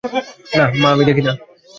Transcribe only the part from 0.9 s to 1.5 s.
আমি দেখি না!